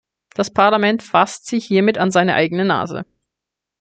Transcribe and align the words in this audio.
Das 0.33 0.51
Parlament 0.51 1.03
fasst 1.03 1.45
sich 1.45 1.63
hiermit 1.65 1.99
an 1.99 2.09
seine 2.09 2.33
eigene 2.33 2.65
Nase. 2.65 3.05